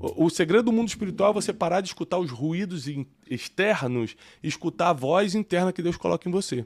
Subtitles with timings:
[0.00, 2.86] O, segredo do mundo espiritual é você parar de escutar os ruídos
[3.28, 6.64] externos e escutar a voz interna que Deus coloca em você.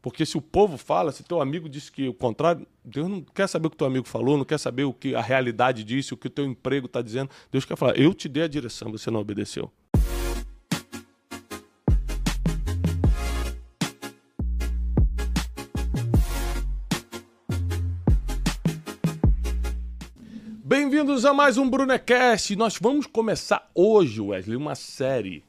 [0.00, 3.48] Porque se o povo fala, se teu amigo disse que o contrário, Deus não quer
[3.48, 6.16] saber o que teu amigo falou, não quer saber o que a realidade disse, o
[6.16, 7.30] que o teu emprego está dizendo.
[7.50, 9.72] Deus quer falar, eu te dei a direção, você não obedeceu.
[21.04, 22.56] Bem-vindos a mais um Brunecast.
[22.56, 25.44] Nós vamos começar hoje, Wesley, uma série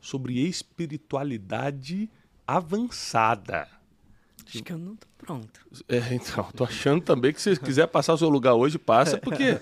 [0.00, 2.08] sobre espiritualidade
[2.46, 3.68] avançada.
[4.46, 5.60] Acho que eu não tô pronto.
[5.90, 9.60] É, então, tô achando também que se quiser passar o seu lugar hoje, passa, porque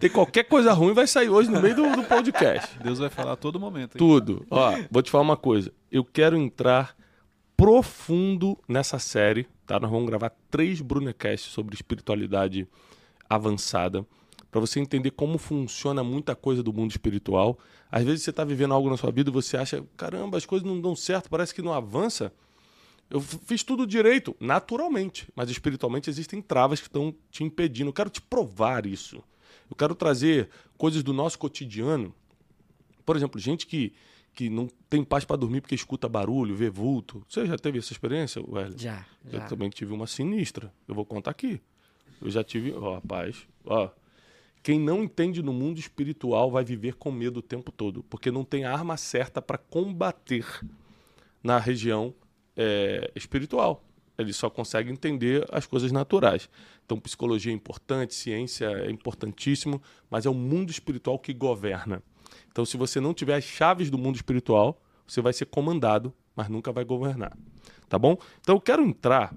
[0.00, 2.76] tem qualquer coisa ruim vai sair hoje no meio do, do podcast.
[2.80, 3.94] Deus vai falar a todo momento.
[3.94, 3.98] hein?
[3.98, 4.44] Tudo.
[4.50, 5.72] Ó, vou te falar uma coisa.
[5.88, 6.96] Eu quero entrar
[7.56, 9.78] profundo nessa série, tá?
[9.78, 12.66] Nós vamos gravar três Brunecasts sobre espiritualidade
[13.28, 14.04] avançada,
[14.50, 17.58] para você entender como funciona muita coisa do mundo espiritual.
[17.90, 20.66] Às vezes você está vivendo algo na sua vida e você acha, caramba, as coisas
[20.66, 22.32] não dão certo, parece que não avança.
[23.08, 27.88] Eu fiz tudo direito, naturalmente, mas espiritualmente existem travas que estão te impedindo.
[27.88, 29.22] Eu quero te provar isso.
[29.68, 32.14] Eu quero trazer coisas do nosso cotidiano
[33.10, 33.92] por exemplo, gente que,
[34.32, 37.24] que não tem paz para dormir porque escuta barulho, vê vulto.
[37.28, 38.78] Você já teve essa experiência, Wesley?
[38.78, 39.46] Já, Eu já.
[39.46, 40.72] também tive uma sinistra.
[40.86, 41.60] Eu vou contar aqui.
[42.22, 42.72] Eu já tive.
[42.72, 43.90] Ó, rapaz, ó.
[44.62, 48.44] Quem não entende no mundo espiritual vai viver com medo o tempo todo, porque não
[48.44, 50.44] tem a arma certa para combater
[51.42, 52.14] na região
[52.56, 53.82] é, espiritual.
[54.18, 56.50] Ele só consegue entender as coisas naturais.
[56.84, 62.02] Então, psicologia é importante, ciência é importantíssimo, mas é o mundo espiritual que governa.
[62.50, 66.50] Então, se você não tiver as chaves do mundo espiritual, você vai ser comandado, mas
[66.50, 67.34] nunca vai governar.
[67.88, 68.18] Tá bom?
[68.40, 69.34] Então, eu quero entrar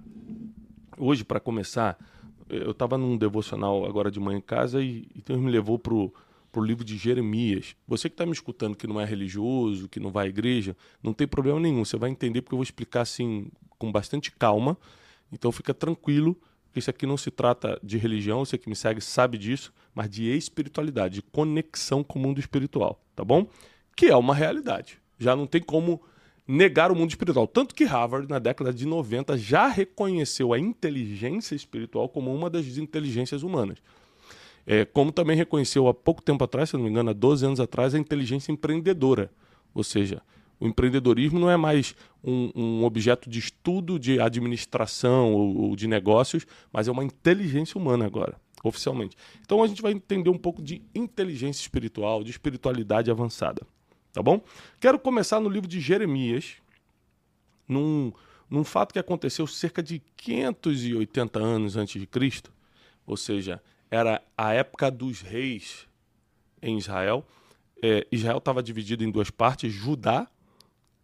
[0.97, 1.97] hoje, para começar,
[2.49, 5.93] eu estava num devocional agora de manhã em casa e, e Deus me levou para
[5.93, 6.11] o
[6.57, 7.75] livro de Jeremias.
[7.87, 11.13] Você que está me escutando que não é religioso, que não vai à igreja, não
[11.13, 11.83] tem problema nenhum.
[11.83, 14.77] Você vai entender porque eu vou explicar assim com bastante calma.
[15.31, 16.39] Então fica tranquilo,
[16.71, 20.09] que isso aqui não se trata de religião, você que me segue sabe disso, mas
[20.09, 23.47] de espiritualidade, de conexão com o mundo espiritual, tá bom?
[23.95, 24.99] Que é uma realidade.
[25.19, 26.01] Já não tem como
[26.47, 27.47] negar o mundo espiritual.
[27.47, 32.77] Tanto que Harvard, na década de 90, já reconheceu a inteligência espiritual como uma das
[32.77, 33.77] inteligências humanas.
[34.65, 37.59] É, como também reconheceu há pouco tempo atrás, se não me engano, há 12 anos
[37.59, 39.31] atrás, a inteligência empreendedora.
[39.73, 40.21] Ou seja,
[40.59, 45.87] o empreendedorismo não é mais um, um objeto de estudo de administração ou, ou de
[45.87, 49.17] negócios, mas é uma inteligência humana agora, oficialmente.
[49.41, 53.67] Então a gente vai entender um pouco de inteligência espiritual, de espiritualidade avançada.
[54.13, 54.45] Tá bom?
[54.79, 56.57] Quero começar no livro de Jeremias,
[57.67, 58.13] num,
[58.47, 62.53] num fato que aconteceu cerca de 580 anos antes de Cristo,
[63.07, 63.59] ou seja,
[63.89, 65.87] era a época dos reis
[66.61, 67.25] em Israel.
[67.81, 70.27] É, Israel estava dividido em duas partes: Judá,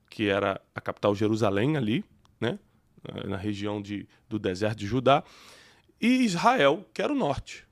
[0.08, 2.06] que era a capital Jerusalém ali,
[2.40, 2.59] né,
[3.26, 5.24] na região de, do deserto de Judá,
[6.00, 7.66] e Israel, que era o norte,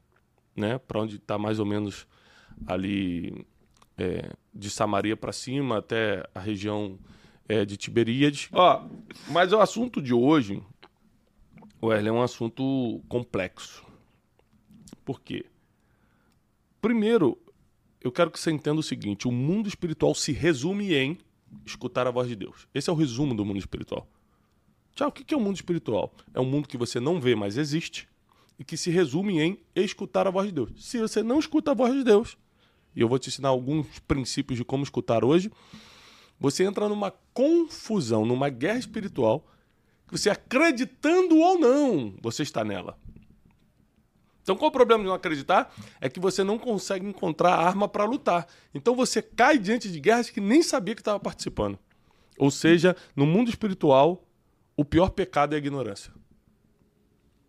[0.56, 2.08] né, para onde está mais ou menos
[2.66, 3.46] ali
[3.97, 7.00] é, de Samaria para cima até a região
[7.47, 8.50] é, de Tiberíades.
[8.52, 8.88] Ó,
[9.30, 10.62] mas o assunto de hoje,
[11.81, 13.86] Wesley, é um assunto complexo.
[15.03, 15.46] Por quê?
[16.81, 17.38] Primeiro,
[18.02, 21.18] eu quero que você entenda o seguinte: o mundo espiritual se resume em
[21.66, 22.68] escutar a voz de Deus.
[22.74, 24.07] Esse é o resumo do mundo espiritual.
[24.94, 26.12] Tchau, o que é o mundo espiritual?
[26.34, 28.09] É um mundo que você não vê, mas existe,
[28.57, 30.72] e que se resume em escutar a voz de Deus.
[30.78, 32.36] Se você não escuta a voz de Deus,
[32.97, 35.52] e eu vou te ensinar alguns princípios de como escutar hoje,
[36.40, 39.45] você entra numa confusão, numa guerra espiritual,
[40.07, 42.98] que você acreditando ou não, você está nela.
[44.42, 45.71] Então, qual o problema de não acreditar?
[46.01, 48.48] É que você não consegue encontrar arma para lutar.
[48.74, 51.77] Então, você cai diante de guerras que nem sabia que estava participando.
[52.39, 54.27] Ou seja, no mundo espiritual,
[54.75, 56.12] o pior pecado é a ignorância.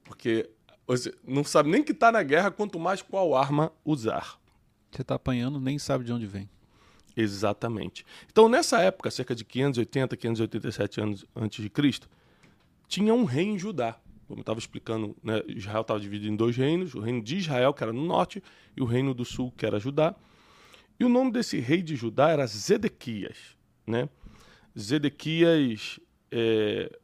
[0.05, 0.51] Porque
[0.87, 4.39] você não sabe nem que está na guerra, quanto mais qual arma usar.
[4.91, 6.49] Você tá apanhando, nem sabe de onde vem.
[7.17, 8.07] Exatamente.
[8.31, 12.09] Então, nessa época, cerca de 580, 587 anos antes de Cristo,
[12.87, 13.99] tinha um rei em Judá.
[14.27, 17.75] Como eu estava explicando, né, Israel estava dividido em dois reinos: o reino de Israel,
[17.75, 18.43] que era no norte,
[18.77, 20.15] e o reino do sul, que era Judá.
[21.01, 23.57] E o nome desse rei de Judá era Zedequias.
[23.87, 24.09] Né?
[24.79, 25.99] Zedequias
[26.31, 26.99] é,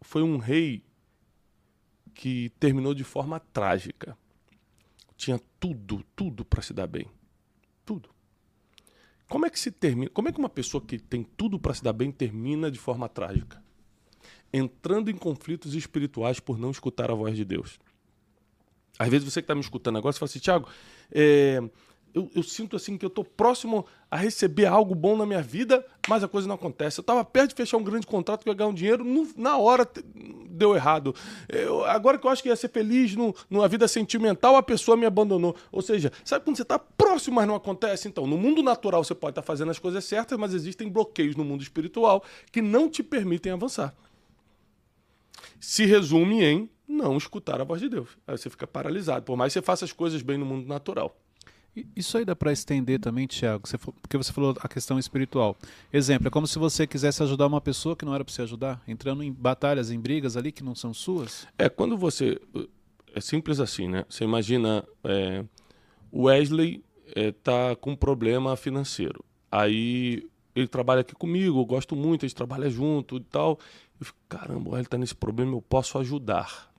[0.00, 0.84] foi um rei
[2.14, 4.16] que terminou de forma trágica.
[5.16, 7.06] Tinha tudo, tudo para se dar bem.
[7.84, 8.10] Tudo.
[9.28, 10.10] Como é que se termina?
[10.10, 13.08] Como é que uma pessoa que tem tudo para se dar bem termina de forma
[13.08, 13.62] trágica?
[14.52, 17.78] Entrando em conflitos espirituais por não escutar a voz de Deus.
[18.98, 20.68] Às vezes você que está me escutando agora, você fala assim, Tiago,
[21.10, 21.62] é,
[22.14, 25.84] eu, eu, sinto assim que eu estou próximo a receber algo bom na minha vida,
[26.08, 26.98] mas a coisa não acontece.
[26.98, 29.56] Eu estava perto de fechar um grande contrato que ia ganhar um dinheiro, no, na
[29.56, 29.88] hora
[30.48, 31.14] deu errado.
[31.48, 34.96] Eu, agora que eu acho que ia ser feliz no, numa vida sentimental, a pessoa
[34.96, 35.56] me abandonou.
[35.70, 38.08] Ou seja, sabe quando você está próximo, mas não acontece?
[38.08, 41.34] Então, no mundo natural você pode estar tá fazendo as coisas certas, mas existem bloqueios
[41.34, 43.94] no mundo espiritual que não te permitem avançar.
[45.58, 48.10] Se resume em não escutar a voz de Deus.
[48.26, 51.16] Aí você fica paralisado, por mais que você faça as coisas bem no mundo natural.
[51.96, 53.64] Isso aí dá para estender também, Tiago,
[54.02, 55.56] porque você falou a questão espiritual.
[55.90, 58.82] Exemplo, é como se você quisesse ajudar uma pessoa que não era para você ajudar,
[58.86, 61.46] entrando em batalhas, em brigas ali que não são suas.
[61.58, 62.38] É, quando você.
[63.14, 64.04] É simples assim, né?
[64.08, 64.84] Você imagina.
[65.04, 65.44] É,
[66.14, 66.84] Wesley
[67.16, 69.24] está é, com um problema financeiro.
[69.50, 73.58] Aí ele trabalha aqui comigo, eu gosto muito, a gente trabalha junto e tal.
[73.98, 76.70] Eu fico, caramba, ele está nesse problema, eu posso ajudar.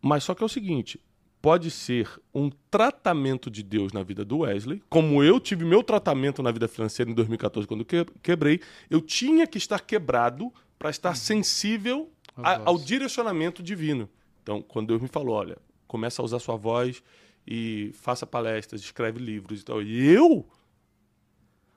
[0.00, 1.00] Mas só que é o seguinte:
[1.46, 6.42] pode ser um tratamento de Deus na vida do Wesley, como eu tive meu tratamento
[6.42, 7.86] na vida financeira em 2014 quando
[8.20, 8.60] quebrei,
[8.90, 11.14] eu tinha que estar quebrado para estar uhum.
[11.14, 14.08] sensível a, ao direcionamento divino.
[14.42, 15.56] Então, quando Deus me falou, olha,
[15.86, 17.00] começa a usar sua voz
[17.46, 19.80] e faça palestras, escreve livros e tal.
[19.80, 20.44] E eu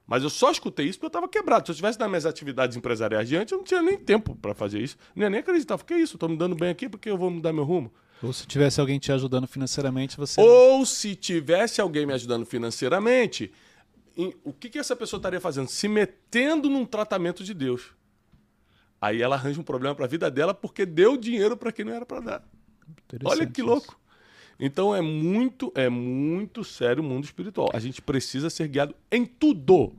[0.07, 1.68] mas eu só escutei isso porque eu estava quebrado.
[1.68, 4.80] Se eu estivesse nas minhas atividades empresariais diante, eu não tinha nem tempo para fazer
[4.80, 4.98] isso.
[5.16, 5.83] Nem, nem acreditava.
[5.83, 6.16] Que isso?
[6.16, 7.94] Estou me dando bem aqui porque eu vou mudar meu rumo.
[8.21, 10.39] Ou se tivesse alguém te ajudando financeiramente, você.
[10.42, 13.51] Ou se tivesse alguém me ajudando financeiramente,
[14.44, 15.69] o que, que essa pessoa estaria fazendo?
[15.69, 17.94] Se metendo num tratamento de Deus.
[19.01, 21.94] Aí ela arranja um problema para a vida dela porque deu dinheiro para quem não
[21.94, 22.50] era para dar.
[23.24, 23.88] Olha que louco.
[23.88, 24.00] Isso.
[24.60, 27.69] Então é muito, é muito sério o mundo espiritual.
[27.74, 29.95] A gente precisa ser guiado em tudo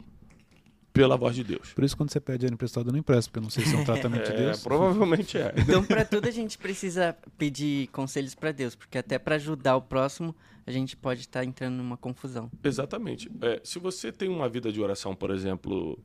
[0.93, 1.73] pela voz de Deus.
[1.73, 3.79] Por isso, quando você pede dinheiro emprestado, não empresta, porque eu não sei se é
[3.79, 4.63] um tratamento é, de Deus.
[4.63, 5.55] Provavelmente é.
[5.59, 9.83] Então, para tudo, a gente precisa pedir conselhos para Deus, porque até para ajudar o
[9.83, 10.35] próximo,
[10.67, 12.51] a gente pode estar tá entrando numa confusão.
[12.63, 13.31] Exatamente.
[13.41, 15.99] É, se você tem uma vida de oração, por exemplo,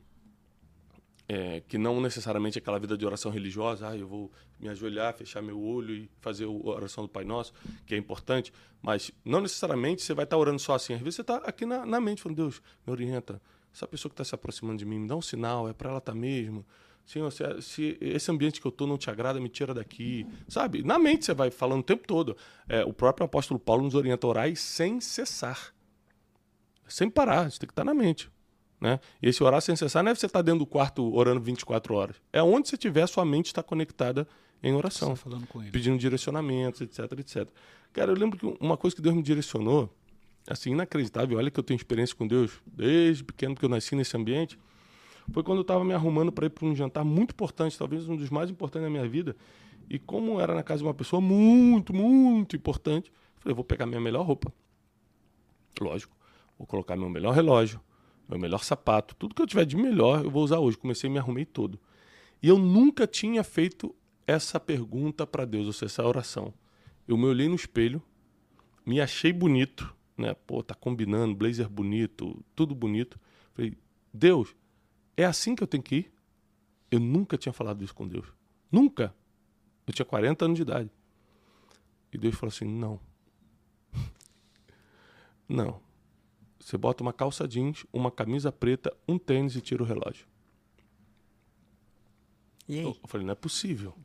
[1.28, 5.42] é, que não necessariamente aquela vida de oração religiosa, ah, eu vou me ajoelhar, fechar
[5.42, 7.54] meu olho e fazer a oração do Pai Nosso,
[7.86, 10.94] que é importante, mas não necessariamente você vai estar orando só assim.
[10.94, 13.42] Às vezes você está aqui na, na, mente, falando, Deus, me orienta.
[13.75, 15.98] Essa pessoa que está se aproximando de mim, me dá um sinal, é para ela
[15.98, 16.66] estar tá mesmo.
[17.06, 20.25] Senhor, se, se, esse ambiente que eu estou não te agrada, me tira daqui.
[20.48, 20.81] Sabe?
[20.81, 22.38] Na mente você vai falando o tempo todo.
[22.69, 25.75] É, o próprio apóstolo Paulo nos orienta a orar sem cessar.
[26.88, 28.31] Sem parar, gente tem que estar tá na mente.
[28.80, 28.98] Né?
[29.22, 32.16] E esse orar sem cessar não é você estar dentro do quarto orando 24 horas.
[32.31, 34.25] É onde você tiver, sua mente está conectada
[34.63, 35.18] em oração.
[35.18, 35.72] falando com ele.
[35.72, 37.50] Pedindo direcionamentos, etc, etc.
[37.92, 39.94] Cara, eu lembro que uma coisa que Deus me direcionou,
[40.47, 44.15] assim, inacreditável, olha que eu tenho experiência com Deus desde pequeno, que eu nasci nesse
[44.15, 44.57] ambiente,
[45.31, 48.15] foi quando eu estava me arrumando para ir para um jantar muito importante, talvez um
[48.15, 49.36] dos mais importantes da minha vida.
[49.89, 53.86] E como era na casa de uma pessoa muito, muito importante, falei, eu vou pegar
[53.86, 54.53] minha melhor roupa.
[55.80, 56.15] Lógico.
[56.57, 57.81] Vou colocar meu melhor relógio,
[58.30, 60.77] meu melhor sapato, tudo que eu tiver de melhor eu vou usar hoje.
[60.77, 61.80] Comecei me arrumei todo.
[62.41, 63.93] E eu nunca tinha feito
[64.25, 66.53] essa pergunta para Deus, ou seja, essa oração.
[67.08, 68.01] Eu me olhei no espelho,
[68.86, 70.34] me achei bonito, né?
[70.45, 73.19] Pô, tá combinando, blazer bonito, tudo bonito.
[73.53, 73.77] Falei,
[74.13, 74.55] Deus,
[75.15, 76.13] é assim que eu tenho que ir?
[76.91, 78.27] Eu nunca tinha falado isso com Deus.
[78.72, 79.13] Nunca.
[79.86, 80.91] Eu tinha 40 anos de idade.
[82.12, 83.00] E Deus falou assim: não.
[85.48, 85.81] não.
[86.60, 90.25] Você bota uma calça jeans, uma camisa preta, um tênis e tira o relógio.
[92.67, 92.86] E aí?
[92.86, 93.95] Eu falei, não é possível.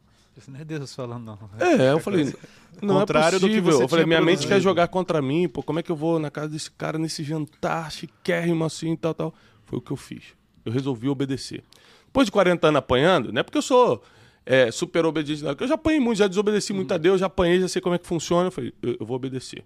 [0.41, 1.39] Isso não é Deus falando, não.
[1.59, 2.35] É, eu falei,
[2.81, 3.63] não é Contrário é possível.
[3.63, 5.93] Do que você eu falei, minha mente quer jogar contra mim, pô, como é que
[5.93, 9.35] eu vou na casa desse cara nesse jantar chiquérrimo assim, tal, tal.
[9.67, 10.35] Foi o que eu fiz.
[10.65, 11.63] Eu resolvi obedecer.
[12.07, 14.03] Depois de 40 anos apanhando, não é porque eu sou
[14.47, 17.27] é, super obediente, não, porque eu já apanhei muito, já desobedeci muito a Deus, já
[17.27, 18.49] apanhei, já sei como é que funciona.
[18.49, 19.63] Eu falei, eu, eu vou obedecer.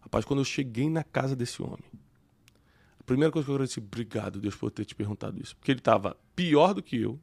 [0.00, 1.84] Rapaz, quando eu cheguei na casa desse homem,
[2.98, 5.56] a primeira coisa que eu agradeci, obrigado, Deus, por ter te perguntado isso.
[5.56, 7.18] Porque ele estava pior do que eu,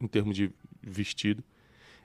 [0.00, 0.50] em termos de
[0.82, 1.42] vestido.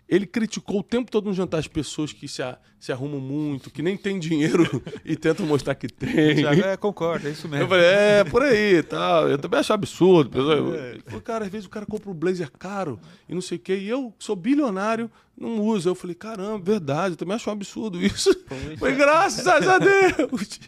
[0.10, 3.70] Ele criticou o tempo todo no jantar as pessoas que se, a, se arrumam muito,
[3.70, 4.66] que nem tem dinheiro
[5.06, 6.38] e tentam mostrar que tem.
[6.38, 7.66] Tiago, é, concordo, é isso mesmo.
[7.66, 9.30] Eu falei, é, por aí tal.
[9.30, 10.40] Eu também acho absurdo.
[10.40, 10.94] É.
[10.96, 13.62] Eu, falei, cara, às vezes o cara compra um blazer caro e não sei o
[13.62, 13.78] quê.
[13.78, 15.90] E eu sou bilionário, não usa.
[15.90, 18.30] Eu falei, caramba, verdade, eu também acho um absurdo isso.
[18.78, 20.60] Foi graças a Deus.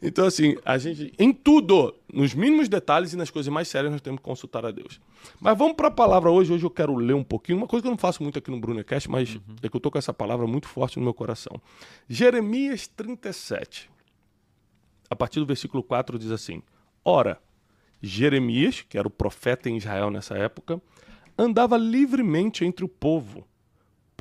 [0.00, 4.00] Então, assim, a gente, em tudo, nos mínimos detalhes e nas coisas mais sérias, nós
[4.00, 5.00] temos que consultar a Deus.
[5.40, 6.52] Mas vamos para a palavra hoje.
[6.52, 8.60] Hoje eu quero ler um pouquinho, uma coisa que eu não faço muito aqui no
[8.60, 9.40] Brunecast, mas uhum.
[9.62, 11.60] é que eu tô com essa palavra muito forte no meu coração.
[12.08, 13.90] Jeremias 37.
[15.10, 16.62] A partir do versículo 4 diz assim:
[17.04, 17.38] Ora,
[18.00, 20.80] Jeremias, que era o profeta em Israel nessa época,
[21.36, 23.46] andava livremente entre o povo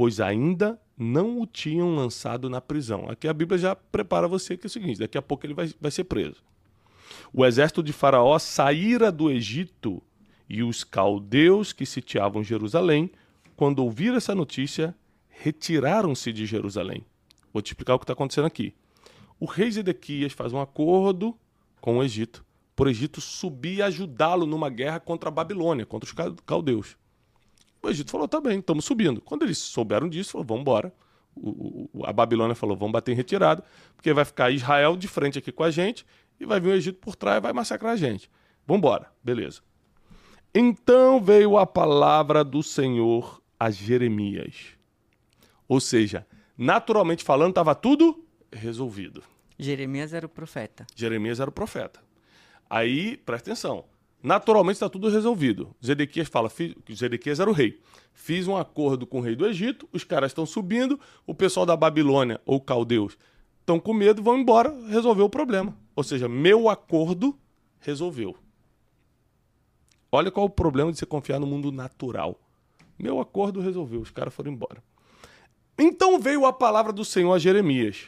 [0.01, 3.07] pois ainda não o tinham lançado na prisão.
[3.07, 5.71] Aqui a Bíblia já prepara você que é o seguinte: daqui a pouco ele vai,
[5.79, 6.37] vai ser preso.
[7.31, 10.01] O exército de Faraó saíra do Egito
[10.49, 13.11] e os caldeus que sitiavam Jerusalém,
[13.55, 14.95] quando ouviram essa notícia,
[15.29, 17.05] retiraram-se de Jerusalém.
[17.53, 18.73] Vou te explicar o que está acontecendo aqui.
[19.39, 21.37] O rei Zedequias faz um acordo
[21.79, 22.43] com o Egito,
[22.75, 26.97] por Egito subir e ajudá-lo numa guerra contra a Babilônia, contra os caldeus.
[27.81, 29.21] O Egito falou, tá bem, estamos subindo.
[29.21, 30.93] Quando eles souberam disso, falou, vamos embora.
[31.35, 33.63] O, o, a Babilônia falou, vamos bater em retirada,
[33.95, 36.05] porque vai ficar Israel de frente aqui com a gente
[36.39, 38.29] e vai vir o Egito por trás e vai massacrar a gente.
[38.67, 39.61] Vamos embora, beleza.
[40.53, 44.77] Então veio a palavra do Senhor a Jeremias.
[45.67, 49.23] Ou seja, naturalmente falando, estava tudo resolvido.
[49.57, 50.85] Jeremias era o profeta.
[50.95, 52.01] Jeremias era o profeta.
[52.69, 53.85] Aí, presta atenção.
[54.21, 55.75] Naturalmente está tudo resolvido.
[55.83, 57.81] Zedequias fala, fiz, Zedequias era o rei.
[58.13, 61.75] Fiz um acordo com o rei do Egito, os caras estão subindo, o pessoal da
[61.75, 63.17] Babilônia ou caldeus
[63.61, 65.77] estão com medo, vão embora, resolveu o problema.
[65.95, 67.37] Ou seja, meu acordo
[67.79, 68.35] resolveu.
[70.11, 72.39] Olha qual é o problema de você confiar no mundo natural.
[72.99, 74.83] Meu acordo resolveu, os caras foram embora.
[75.79, 78.07] Então veio a palavra do Senhor a Jeremias,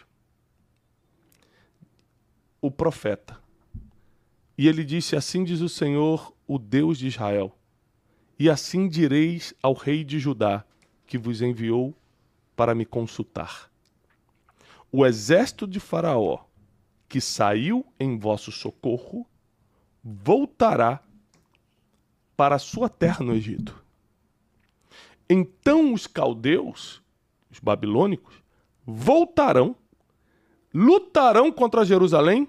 [2.61, 3.41] o profeta.
[4.57, 7.57] E ele disse: Assim diz o Senhor, o Deus de Israel:
[8.37, 10.63] E assim direis ao rei de Judá,
[11.05, 11.95] que vos enviou
[12.55, 13.71] para me consultar.
[14.91, 16.45] O exército de Faraó,
[17.09, 19.27] que saiu em vosso socorro,
[20.03, 21.01] voltará
[22.37, 23.83] para sua terra no Egito.
[25.29, 27.01] Então os caldeus,
[27.49, 28.35] os babilônicos,
[28.85, 29.75] voltarão,
[30.73, 32.47] lutarão contra Jerusalém,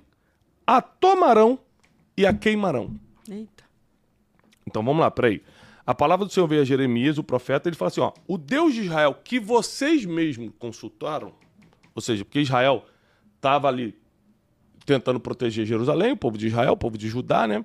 [0.67, 1.59] a tomarão
[2.17, 2.99] e a queimarão.
[3.29, 3.65] Eita.
[4.67, 5.43] Então vamos lá, peraí.
[5.87, 8.75] A palavra do Senhor veio a Jeremias, o profeta, ele fala assim: ó, o Deus
[8.75, 11.33] de Israel que vocês mesmos consultaram,
[11.95, 12.85] ou seja, porque Israel
[13.37, 13.95] estava ali
[14.87, 17.65] tentando proteger Jerusalém, o povo de Israel, o povo de Judá, né?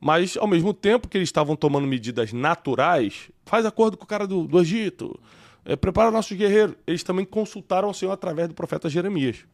[0.00, 4.26] Mas ao mesmo tempo que eles estavam tomando medidas naturais, faz acordo com o cara
[4.26, 5.18] do, do Egito,
[5.64, 6.76] é, prepara nossos guerreiros.
[6.86, 9.46] Eles também consultaram o Senhor através do profeta Jeremias.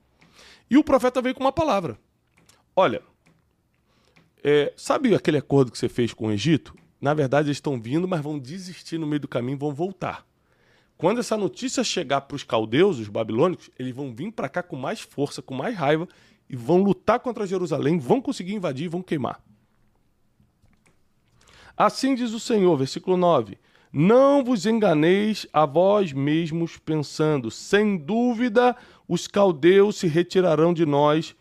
[0.68, 1.96] E o profeta veio com uma palavra:
[2.74, 3.02] Olha,
[4.42, 6.74] é, sabe aquele acordo que você fez com o Egito?
[7.00, 10.26] Na verdade, eles estão vindo, mas vão desistir no meio do caminho vão voltar.
[10.96, 14.76] Quando essa notícia chegar para os caldeus, os babilônicos, eles vão vir para cá com
[14.76, 16.06] mais força, com mais raiva
[16.48, 19.42] e vão lutar contra Jerusalém, vão conseguir invadir e vão queimar.
[21.74, 23.56] Assim diz o Senhor, versículo 9:
[23.90, 28.76] Não vos enganeis a vós mesmos, pensando, sem dúvida
[29.08, 31.34] os caldeus se retirarão de nós,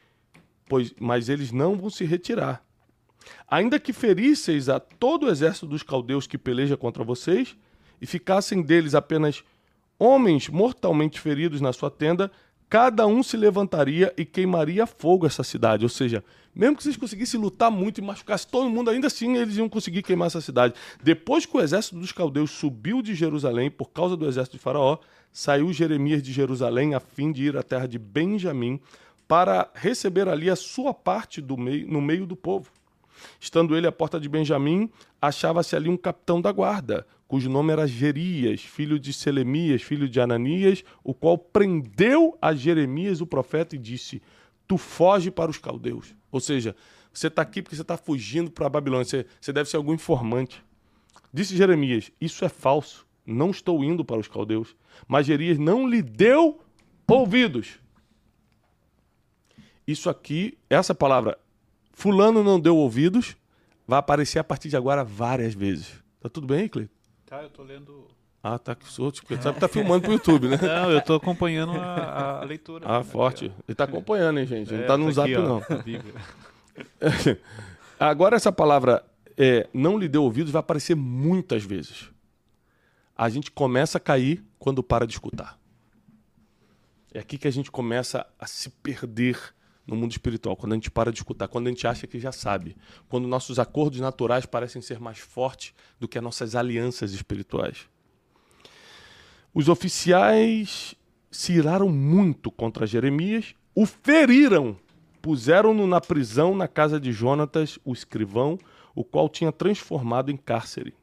[0.70, 2.64] pois, mas eles não vão se retirar
[3.48, 7.56] ainda que ferisseis a todo o exército dos caldeus que peleja contra vocês,
[8.02, 9.44] e ficassem deles apenas
[9.98, 12.32] homens mortalmente feridos na sua tenda,
[12.70, 15.84] cada um se levantaria e queimaria fogo essa cidade.
[15.84, 16.24] Ou seja,
[16.56, 20.04] mesmo que vocês conseguissem lutar muito e machucasse todo mundo, ainda assim eles iam conseguir
[20.04, 20.74] queimar essa cidade.
[21.04, 25.00] Depois que o exército dos caldeus subiu de Jerusalém por causa do exército de Faraó,
[25.32, 28.80] saiu Jeremias de Jerusalém a fim de ir à terra de Benjamim
[29.28, 32.72] para receber ali a sua parte meio, no meio do povo.
[33.40, 34.90] Estando ele à porta de Benjamim,
[35.22, 40.20] achava-se ali um capitão da guarda, cujo nome era Gerias, filho de Selemias, filho de
[40.20, 44.22] Ananias, o qual prendeu a Jeremias, o profeta, e disse:
[44.68, 46.16] Tu foge para os caldeus.
[46.32, 46.76] Ou seja,
[47.14, 50.64] você está aqui porque você está fugindo para a Babilônia, você, deve ser algum informante.
[51.34, 54.76] Disse Jeremias: Isso é falso, não estou indo para os caldeus.
[55.08, 56.60] Mas Jeremias não lhe deu
[57.08, 57.80] ouvidos.
[59.88, 61.38] Isso aqui, essa palavra
[62.00, 63.36] Fulano não deu ouvidos,
[63.86, 66.02] vai aparecer a partir de agora várias vezes.
[66.22, 66.94] Tá tudo bem, Cleiton?
[67.26, 68.08] Tá, eu tô lendo.
[68.42, 69.20] Ah, tá que solto.
[69.20, 70.58] Porque sabe que tá filmando pro YouTube, né?
[70.62, 72.86] Não, eu tô acompanhando a, a leitura.
[72.88, 73.52] Ah, forte.
[73.68, 74.74] Ele tá acompanhando, hein, gente?
[74.74, 75.62] Ele é, não tá no tá zap, aqui, não.
[78.00, 79.04] agora essa palavra
[79.38, 82.10] é, não lhe deu ouvidos vai aparecer muitas vezes.
[83.14, 85.60] A gente começa a cair quando para de escutar.
[87.14, 89.38] É aqui que a gente começa a se perder
[89.90, 92.32] no mundo espiritual, quando a gente para de escutar, quando a gente acha que já
[92.32, 92.78] sabe,
[93.08, 97.88] quando nossos acordos naturais parecem ser mais fortes do que as nossas alianças espirituais.
[99.54, 100.96] Os oficiais
[101.32, 104.78] se iraram muito contra Jeremias, o feriram,
[105.22, 108.58] puseram-no na prisão na casa de Jonatas, o escrivão,
[108.94, 110.94] o qual tinha transformado em cárcere.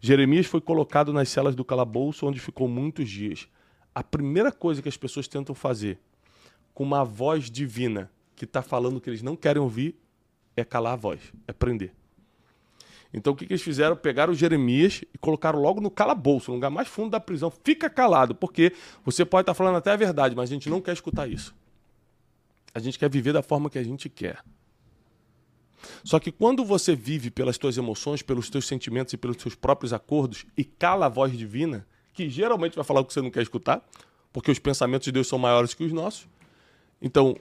[0.00, 3.48] Jeremias foi colocado nas celas do calabouço, onde ficou muitos dias.
[3.94, 5.98] A primeira coisa que as pessoas tentam fazer
[6.74, 9.96] com uma voz divina que está falando que eles não querem ouvir
[10.56, 11.92] é calar a voz, é prender.
[13.12, 13.94] Então o que, que eles fizeram?
[13.94, 17.52] Pegaram Jeremias e colocaram logo no calabouço, no lugar mais fundo da prisão.
[17.62, 18.72] Fica calado, porque
[19.04, 21.54] você pode estar tá falando até a verdade, mas a gente não quer escutar isso.
[22.74, 24.42] A gente quer viver da forma que a gente quer.
[26.04, 29.92] Só que quando você vive pelas tuas emoções, pelos teus sentimentos e pelos teus próprios
[29.92, 33.42] acordos e cala a voz divina, que geralmente vai falar o que você não quer
[33.42, 33.86] escutar,
[34.32, 36.26] porque os pensamentos de Deus são maiores que os nossos.
[37.02, 37.36] Então,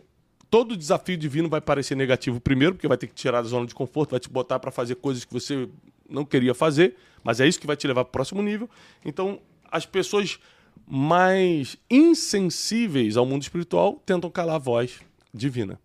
[0.50, 3.76] todo desafio divino vai parecer negativo primeiro, porque vai ter que tirar da zona de
[3.76, 5.70] conforto, vai te botar para fazer coisas que você
[6.10, 8.70] não queria fazer, mas é isso que vai te levar para o próximo nível.
[9.06, 9.40] Então,
[9.72, 10.40] as pessoas
[10.86, 15.00] mais insensíveis ao mundo espiritual tentam calar a voz
[15.34, 15.80] divina,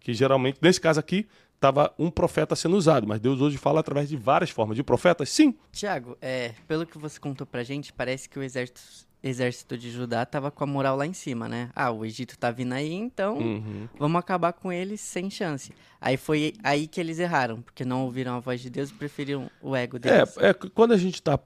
[0.00, 4.08] que geralmente, nesse caso aqui, estava um profeta sendo usado, mas Deus hoje fala através
[4.08, 5.54] de várias formas de profetas, sim.
[5.72, 8.80] Tiago, é, pelo que você contou pra gente, parece que o exército,
[9.22, 11.70] exército de Judá tava com a moral lá em cima, né?
[11.76, 13.88] Ah, o Egito tá vindo aí, então Uhum.
[13.98, 15.72] vamos acabar com eles sem chance.
[16.00, 19.50] Aí foi aí que eles erraram, porque não ouviram a voz de Deus e preferiram
[19.60, 20.36] o ego deles.
[20.38, 21.38] É, é quando a gente está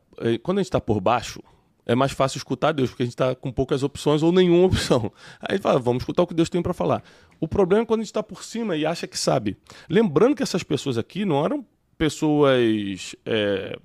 [0.42, 1.42] quando a gente tá por baixo,
[1.86, 5.12] é mais fácil escutar Deus, porque a gente está com poucas opções ou nenhuma opção.
[5.40, 7.02] Aí fala, vamos escutar o que Deus tem para falar.
[7.40, 9.56] O problema é quando a gente está por cima e acha que sabe.
[9.88, 11.66] Lembrando que essas pessoas aqui não eram
[11.98, 13.16] pessoas.
[13.26, 13.76] é,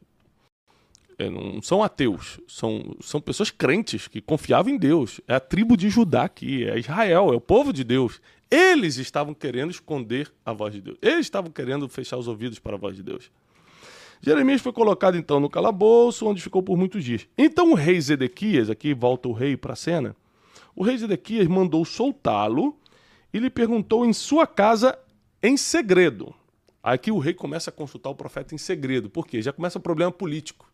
[1.19, 5.19] é, não são ateus, são, são pessoas crentes que confiavam em Deus.
[5.27, 8.21] É a tribo de Judá aqui, é Israel, é o povo de Deus.
[8.49, 10.97] Eles estavam querendo esconder a voz de Deus.
[11.01, 13.29] Eles estavam querendo fechar os ouvidos para a voz de Deus.
[14.21, 17.27] Jeremias foi colocado então no calabouço, onde ficou por muitos dias.
[17.37, 20.15] Então o rei Zedequias, aqui volta o rei para a cena,
[20.73, 22.77] o rei Zedequias mandou soltá-lo
[23.33, 24.97] e lhe perguntou em sua casa
[25.43, 26.33] em segredo.
[26.81, 30.11] Aqui o rei começa a consultar o profeta em segredo, porque já começa o problema
[30.11, 30.68] político.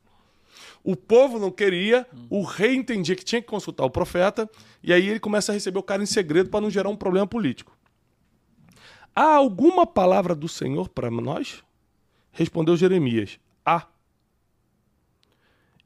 [0.85, 4.47] O povo não queria, o rei entendia que tinha que consultar o profeta,
[4.83, 7.25] e aí ele começa a receber o cara em segredo para não gerar um problema
[7.25, 7.75] político.
[9.15, 11.63] Há alguma palavra do Senhor para nós?
[12.31, 13.87] Respondeu Jeremias: Há.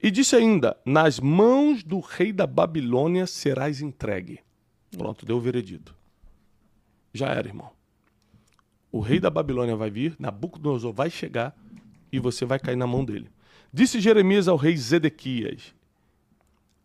[0.04, 4.42] E disse ainda: Nas mãos do rei da Babilônia serás entregue.
[4.98, 5.96] Pronto, deu o veredito.
[7.14, 7.72] Já era, irmão.
[8.92, 11.56] O rei da Babilônia vai vir, Nabucodonosor vai chegar
[12.12, 13.32] e você vai cair na mão dele.
[13.72, 15.76] Disse Jeremias ao rei Zedequias: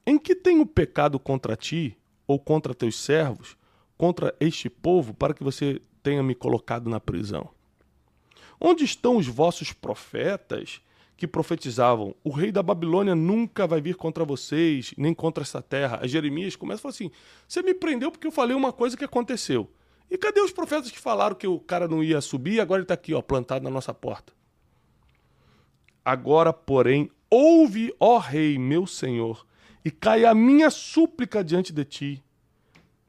[0.07, 3.57] Em que tenho pecado contra ti, ou contra teus servos,
[3.97, 7.49] contra este povo, para que você tenha me colocado na prisão?
[8.61, 10.83] Onde estão os vossos profetas
[11.17, 16.01] que profetizavam: O rei da Babilônia nunca vai vir contra vocês, nem contra essa terra?
[16.03, 17.11] A Jeremias começa a falar assim:
[17.49, 19.71] Você me prendeu porque eu falei uma coisa que aconteceu.
[20.11, 22.85] E cadê os profetas que falaram que o cara não ia subir e agora ele
[22.85, 24.35] está aqui, ó, plantado na nossa porta?
[26.05, 29.47] Agora, porém, ouve, ó rei, meu senhor,
[29.85, 32.25] e caia a minha súplica diante de ti.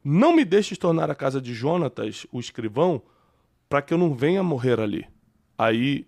[0.04, 3.02] Não me deixes tornar a casa de Jonatas, o escrivão,
[3.68, 5.06] para que eu não venha morrer ali.
[5.58, 6.08] Aí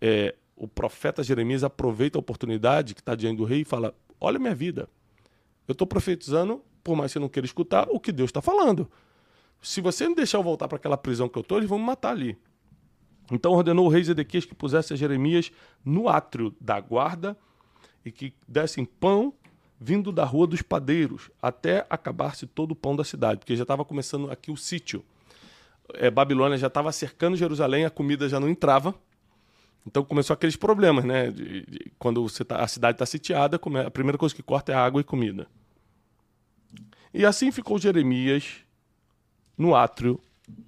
[0.00, 4.38] é, o profeta Jeremias aproveita a oportunidade que está diante do rei e fala: Olha
[4.38, 4.88] minha vida.
[5.66, 8.90] Eu estou profetizando, por mais que você não queira escutar, o que Deus está falando.
[9.62, 11.84] Se você não deixar eu voltar para aquela prisão que eu estou, eles vão me
[11.84, 12.38] matar ali.
[13.30, 15.50] Então ordenou o rei Zedequias que pusesse a Jeremias
[15.84, 17.36] no átrio da guarda
[18.04, 19.32] e que dessem pão
[19.80, 23.84] vindo da rua dos padeiros até acabar-se todo o pão da cidade, porque já estava
[23.84, 25.04] começando aqui o sítio.
[25.94, 28.94] É, Babilônia já estava cercando Jerusalém, a comida já não entrava.
[29.86, 31.30] Então começou aqueles problemas, né?
[31.30, 35.00] De, de, quando tá, a cidade está sitiada, a primeira coisa que corta é água
[35.00, 35.46] e comida.
[37.12, 38.64] E assim ficou Jeremias
[39.56, 40.18] no átrio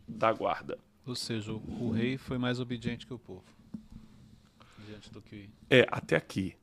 [0.06, 0.78] da guarda.
[1.06, 3.44] Ou seja, o, o rei foi mais obediente que o povo.
[4.86, 5.48] Diante do que.
[5.70, 6.54] É, até aqui.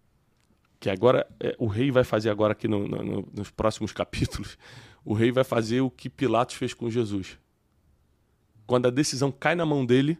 [0.79, 4.58] Que agora, é, o rei vai fazer agora aqui no, no, nos próximos capítulos,
[5.06, 7.39] o rei vai fazer o que Pilatos fez com Jesus.
[8.67, 10.17] Quando a decisão cai na mão dele,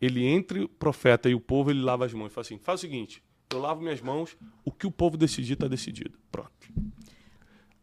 [0.00, 2.32] ele entre o profeta e o povo, ele lava as mãos.
[2.32, 5.68] Fala assim, faz o seguinte, eu lavo minhas mãos, o que o povo decidir está
[5.68, 6.18] decidido.
[6.30, 6.50] Pronto.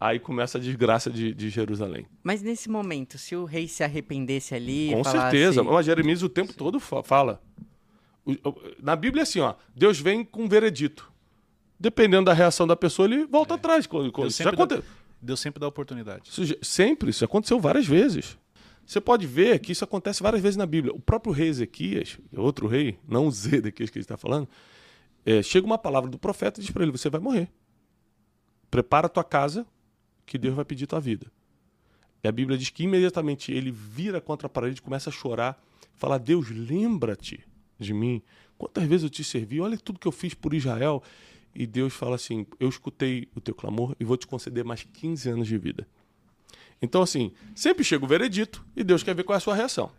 [0.04, 2.06] Aí começa a desgraça de, de, Jerusalém.
[2.22, 4.89] Mas nesse momento, se o rei se arrependesse ali.
[4.92, 5.63] Com certeza.
[5.63, 7.42] Mas Jeremias o tempo todo fala.
[8.82, 9.56] Na Bíblia é assim, ó.
[9.74, 11.10] Deus vem com um veredito.
[11.80, 13.56] Dependendo da reação da pessoa, ele volta é.
[13.56, 13.88] atrás.
[13.88, 14.76] Deus sempre, aconte...
[14.76, 14.84] dá,
[15.22, 16.30] Deus sempre dá oportunidade.
[16.30, 17.10] Isso, sempre.
[17.10, 18.38] Isso aconteceu várias vezes.
[18.86, 20.94] Você pode ver que isso acontece várias vezes na Bíblia.
[20.94, 24.50] O próprio rei Ezequias, outro rei, não o Zedequias que ele está falando,
[25.26, 27.48] é, chega uma palavra do profeta e diz para ele: Você vai morrer.
[28.70, 29.66] prepara a tua casa,
[30.26, 31.32] que Deus vai pedir tua vida.
[32.24, 35.62] E a Bíblia diz que imediatamente ele vira contra a parede, começa a chorar,
[35.96, 37.46] fala: Deus, lembra-te
[37.78, 38.22] de mim.
[38.58, 39.60] Quantas vezes eu te servi?
[39.60, 41.04] Olha tudo que eu fiz por Israel.
[41.54, 45.30] E Deus fala assim: Eu escutei o teu clamor e vou te conceder mais 15
[45.30, 45.88] anos de vida.
[46.82, 49.92] Então, assim, sempre chega o veredito e Deus quer ver qual é a sua reação.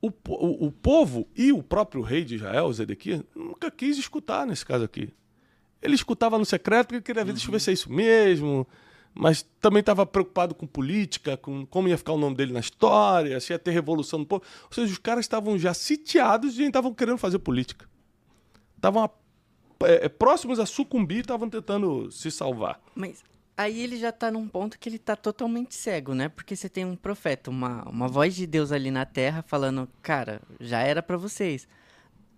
[0.00, 4.66] O, o, o povo e o próprio rei de Israel, Zedequias, nunca quis escutar nesse
[4.66, 5.12] caso aqui.
[5.82, 8.66] Ele escutava no secreto porque queria ver, deixa eu ver se é isso mesmo,
[9.14, 13.38] mas também estava preocupado com política, com como ia ficar o nome dele na história,
[13.40, 14.42] se ia ter revolução no povo.
[14.64, 17.86] Ou seja, os caras estavam já sitiados e estavam querendo fazer política.
[18.76, 19.10] Estavam
[19.84, 22.80] é, próximos a sucumbir e estavam tentando se salvar.
[22.94, 23.22] Mas
[23.56, 26.28] aí ele já tá num ponto que ele tá totalmente cego, né?
[26.28, 30.40] Porque você tem um profeta, uma, uma voz de Deus ali na terra falando, cara,
[30.58, 31.68] já era para vocês.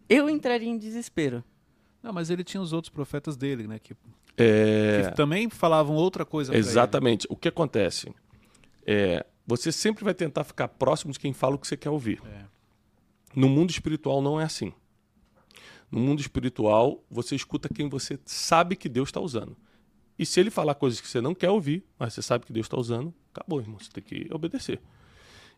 [0.09, 1.43] Eu entraria em desespero.
[2.05, 3.79] Não, mas ele tinha os outros profetas dele, né?
[3.79, 3.97] Que,
[4.37, 6.55] É, que também falavam outra coisa.
[6.55, 7.27] exatamente.
[7.31, 8.15] O que acontece?
[8.87, 12.21] É, você sempre vai tentar ficar próximo de quem fala o que você quer ouvir.
[12.27, 12.45] É.
[13.35, 14.71] No mundo espiritual não é assim.
[15.91, 19.57] No mundo espiritual, você escuta quem você sabe que Deus está usando.
[20.19, 22.67] E se ele falar coisas que você não quer ouvir, mas você sabe que Deus
[22.67, 23.79] está usando, acabou, irmão.
[23.79, 24.79] Você tem que obedecer.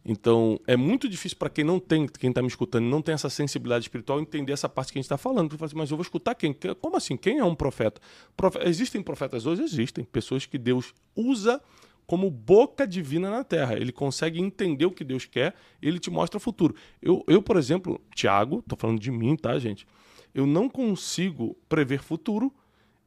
[0.05, 3.29] Então, é muito difícil para quem não tem, quem está me escutando, não tem essa
[3.29, 5.57] sensibilidade espiritual, entender essa parte que a gente está falando.
[5.59, 6.53] Fala assim, mas eu vou escutar quem?
[6.53, 7.17] Que- Como assim?
[7.17, 8.01] Quem é um profeta?
[8.37, 9.63] Profe- Existem profetas hoje?
[9.63, 10.05] Existem.
[10.05, 11.61] Pessoas que Deus usa
[12.07, 13.75] como boca divina na terra.
[13.75, 16.75] Ele consegue entender o que Deus quer, ele te mostra o futuro.
[17.03, 19.89] Eu, eu por exemplo, Tiago, tô falando de mim, tá, gente?
[20.33, 22.53] Eu não consigo prever futuro,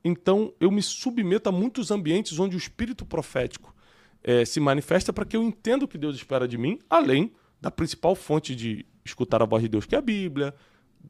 [0.04, 3.74] então eu me submeto a muitos ambientes onde o espírito profético
[4.24, 7.70] eh, se manifesta para que eu entenda o que Deus espera de mim, além da
[7.70, 10.54] principal fonte de escutar a voz de Deus, que é a Bíblia,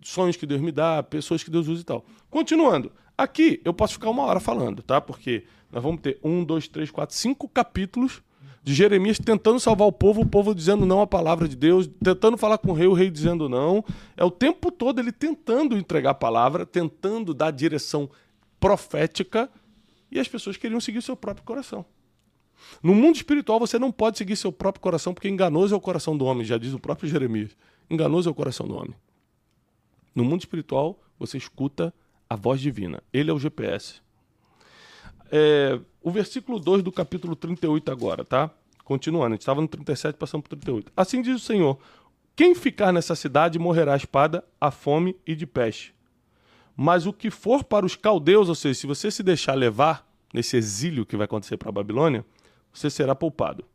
[0.02, 2.06] sonhos que Deus me dá, pessoas que Deus usa e tal.
[2.30, 5.00] Continuando, aqui eu posso ficar uma hora falando, tá?
[5.02, 8.22] Porque nós vamos ter um, dois, três, quatro, cinco capítulos
[8.64, 12.38] de Jeremias tentando salvar o povo, o povo dizendo não à palavra de Deus, tentando
[12.38, 13.84] falar com o rei, o rei dizendo não.
[14.18, 18.10] É o tempo todo ele tentando entregar a palavra, tentando dar direção
[18.60, 19.50] profética,
[20.12, 21.86] e as pessoas queriam seguir o seu próprio coração.
[22.82, 26.18] No mundo espiritual, você não pode seguir seu próprio coração, porque enganoso é o coração
[26.18, 27.56] do homem, já diz o próprio Jeremias.
[27.90, 28.94] Enganoso é o coração do homem.
[30.14, 31.94] No mundo espiritual, você escuta
[32.30, 33.02] a voz divina.
[33.12, 34.02] Ele é o GPS.
[35.32, 38.50] É, o versículo 2 do capítulo 38 agora, tá?
[38.84, 40.92] Continuando, a gente estava no 37, passando para 38.
[40.96, 41.78] Assim diz o Senhor:
[42.36, 45.94] Quem ficar nessa cidade morrerá a espada, a fome e de peste.
[46.76, 50.56] Mas o que for para os caldeus, ou seja, se você se deixar levar nesse
[50.56, 52.26] exílio que vai acontecer para a Babilônia,
[52.74, 53.66] você será poupado.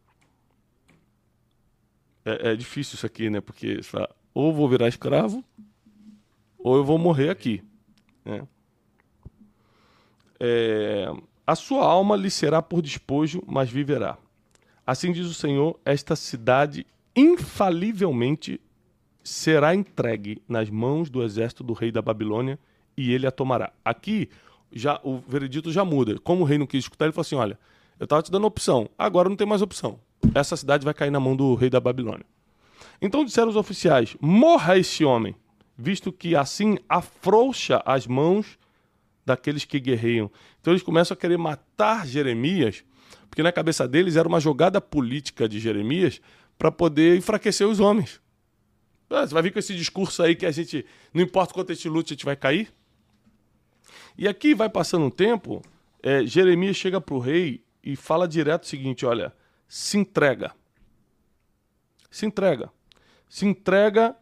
[2.25, 3.41] É, é difícil isso aqui, né?
[3.41, 5.45] Porque fala, ou vou virar escravo,
[6.59, 7.63] ou eu vou morrer aqui.
[8.25, 8.47] Né?
[10.41, 11.13] É,
[11.47, 14.17] a sua alma lhe será por despojo, mas viverá.
[14.87, 18.61] Assim diz o Senhor: esta cidade infalivelmente
[19.23, 22.59] será entregue nas mãos do exército do rei da Babilônia
[22.97, 23.73] e ele a tomará.
[23.85, 24.29] Aqui
[24.73, 26.19] já o veredito já muda.
[26.19, 27.59] Como o rei não quis escutar, ele falou assim: olha,
[28.05, 29.99] eu estava te dando opção, agora não tem mais opção.
[30.35, 32.27] Essa cidade vai cair na mão do rei da Babilônia.
[33.01, 35.35] Então disseram os oficiais: morra este homem,
[35.77, 38.59] visto que assim afrouxa as mãos
[39.25, 40.31] daqueles que guerreiam.
[40.61, 42.85] Então eles começam a querer matar Jeremias,
[43.31, 46.21] porque na cabeça deles era uma jogada política de Jeremias
[46.59, 48.21] para poder enfraquecer os homens.
[49.09, 51.75] Ah, Você vai vir com esse discurso aí que a gente, não importa quanto a
[51.75, 52.71] gente lute, a gente vai cair?
[54.19, 55.63] E aqui vai passando um tempo,
[56.03, 59.33] é, Jeremias chega para o rei e fala direto o seguinte: olha,
[59.69, 60.53] se entrega.
[62.11, 62.71] Se entrega.
[63.29, 64.17] Se entrega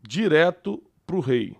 [0.00, 1.56] direto para o rei.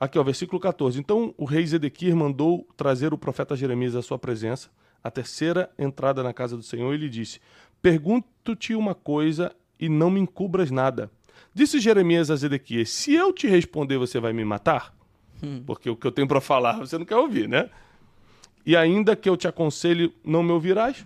[0.00, 0.98] Aqui, ó, versículo 14.
[0.98, 4.70] Então o rei Zedequias mandou trazer o profeta Jeremias à sua presença,
[5.02, 7.40] a terceira entrada na casa do Senhor, e lhe disse:
[7.80, 11.10] Pergunto-te uma coisa e não me encubras nada.
[11.52, 14.94] Disse Jeremias a Zedequias: Se eu te responder, você vai me matar?
[15.66, 17.68] Porque o que eu tenho para falar você não quer ouvir, né?
[18.64, 21.04] E ainda que eu te aconselhe, não me ouvirás?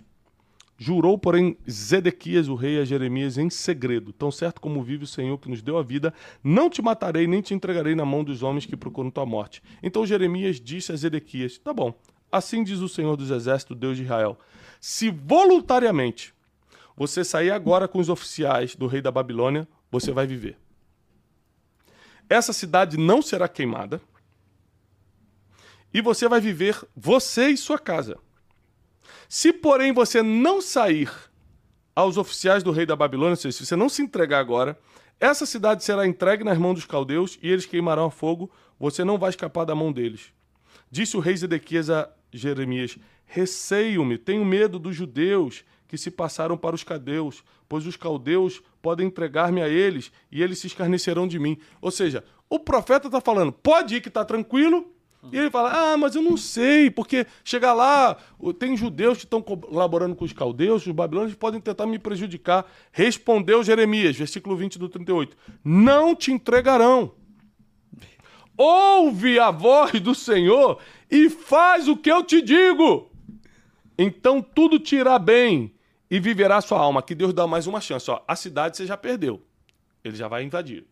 [0.79, 5.37] Jurou, porém, Zedequias, o rei, a Jeremias em segredo: Tão certo como vive o Senhor
[5.39, 8.65] que nos deu a vida, não te matarei, nem te entregarei na mão dos homens
[8.67, 9.63] que procuram tua morte.
[9.81, 11.99] Então Jeremias disse a Zedequias: Tá bom,
[12.31, 14.37] assim diz o Senhor dos Exércitos, Deus de Israel:
[14.79, 16.31] Se voluntariamente
[16.95, 20.57] você sair agora com os oficiais do rei da Babilônia, você vai viver.
[22.29, 23.99] Essa cidade não será queimada.
[25.93, 28.17] E você vai viver, você e sua casa.
[29.29, 31.11] Se, porém, você não sair
[31.95, 34.77] aos oficiais do rei da Babilônia, se você não se entregar agora,
[35.19, 39.17] essa cidade será entregue nas mãos dos caldeus e eles queimarão a fogo, você não
[39.17, 40.31] vai escapar da mão deles.
[40.91, 46.75] Disse o rei Zedequias a Jeremias: Receio-me, tenho medo dos judeus que se passaram para
[46.75, 51.57] os caldeus, pois os caldeus podem entregar-me a eles e eles se escarnecerão de mim.
[51.81, 54.93] Ou seja, o profeta está falando: pode ir que está tranquilo.
[55.31, 58.17] E ele fala: Ah, mas eu não sei, porque chegar lá,
[58.59, 62.65] tem judeus que estão colaborando com os caldeus, os babilônios podem tentar me prejudicar.
[62.91, 65.35] Respondeu Jeremias, versículo 20 do 38.
[65.63, 67.13] Não te entregarão.
[68.57, 73.11] Ouve a voz do Senhor e faz o que eu te digo.
[73.97, 75.73] Então tudo te irá bem
[76.09, 77.03] e viverá sua alma.
[77.03, 78.09] Que Deus dá mais uma chance.
[78.09, 79.41] Ó, a cidade você já perdeu.
[80.03, 80.85] Ele já vai invadir.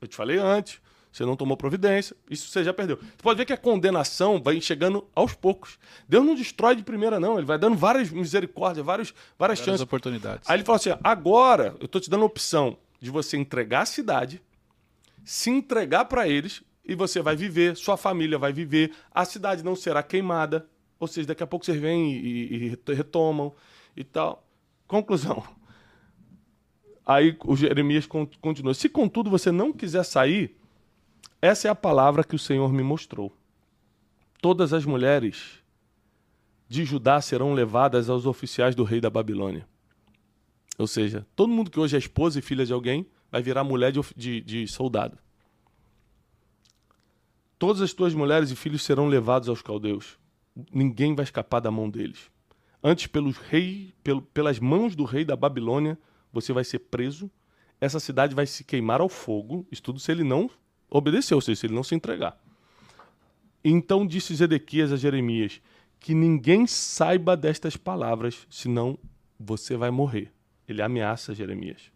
[0.00, 0.80] Eu te falei antes,
[1.12, 2.96] você não tomou providência, isso você já perdeu.
[2.96, 5.78] Você pode ver que a condenação vai chegando aos poucos.
[6.08, 7.36] Deus não destrói de primeira, não.
[7.36, 9.80] Ele vai dando várias misericórdias, várias, várias Várias chances.
[9.82, 10.48] oportunidades.
[10.48, 13.86] Aí ele falou assim: agora eu tô te dando a opção de você entregar a
[13.86, 14.40] cidade,
[15.24, 19.74] se entregar para eles e você vai viver, sua família vai viver, a cidade não
[19.76, 20.66] será queimada.
[20.98, 23.52] Ou seja, daqui a pouco vocês vêm e, e- retomam
[23.96, 24.46] e tal.
[24.86, 25.42] Conclusão.
[27.06, 30.56] Aí o Jeremias con- continua: se contudo você não quiser sair,
[31.42, 33.34] essa é a palavra que o Senhor me mostrou.
[34.40, 35.60] Todas as mulheres
[36.68, 39.66] de Judá serão levadas aos oficiais do rei da Babilônia.
[40.78, 43.92] Ou seja, todo mundo que hoje é esposa e filha de alguém vai virar mulher
[43.92, 45.18] de, de- de soldado.
[47.58, 50.18] Todas as tuas mulheres e filhos serão levados aos caldeus.
[50.72, 52.30] Ninguém vai escapar da mão deles.
[52.82, 55.98] Antes, pelos rei, pelo- pelas mãos do rei da Babilônia,
[56.32, 57.30] você vai ser preso.
[57.78, 59.66] Essa cidade vai se queimar ao fogo.
[59.70, 60.50] Isso tudo se ele não
[60.90, 62.38] obedecer, ou seja, se ele não se entregar.
[63.64, 65.60] Então disse Zedequias a Jeremias:
[65.98, 68.98] Que ninguém saiba destas palavras, senão
[69.38, 70.32] você vai morrer.
[70.68, 71.90] Ele ameaça Jeremias.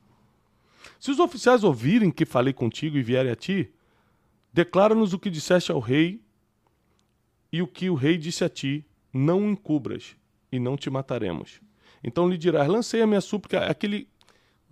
[1.00, 3.70] Se os oficiais ouvirem que falei contigo e vierem a ti,
[4.52, 6.22] declara-nos o que disseste ao rei
[7.50, 10.16] e o que o rei disse a ti: Não encubras
[10.50, 11.60] e não te mataremos.
[12.02, 13.66] Então lhe dirás: Lancei a minha súplica.
[13.66, 14.08] Aquele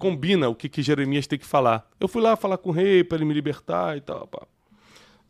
[0.02, 1.88] combina o que, que Jeremias tem que falar.
[2.00, 4.26] Eu fui lá falar com o rei para ele me libertar e tal.
[4.26, 4.44] Pá.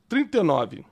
[0.09, 0.83] 39.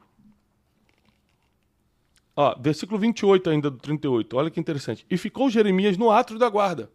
[2.36, 4.36] Ó, versículo 28 ainda do 38.
[4.36, 5.06] Olha que interessante.
[5.08, 6.90] E ficou Jeremias no átrio da guarda,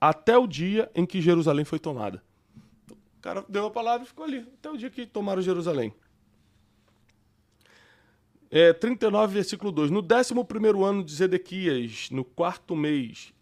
[0.00, 2.22] até o dia em que Jerusalém foi tomada.
[2.90, 5.92] O cara deu a palavra e ficou ali, até o dia que tomaram Jerusalém.
[8.50, 9.90] É, 39, versículo 2.
[9.90, 13.34] No 11 ano de Zedequias, no quarto mês,